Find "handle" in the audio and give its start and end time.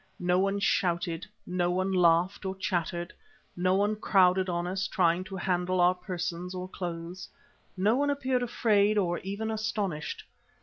5.35-5.79